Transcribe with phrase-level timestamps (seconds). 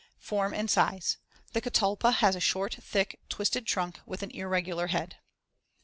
[0.17, 1.17] Form and size:
[1.53, 5.17] The catalpa has a short, thick and twisted trunk with an irregular head.